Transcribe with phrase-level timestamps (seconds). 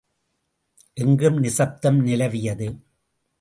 [0.97, 2.67] எங்கும் நிசப்தம் நிலவியது.